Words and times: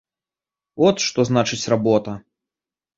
От 0.87 1.05
што 1.07 1.27
значыць 1.31 1.63
работа! 1.77 2.21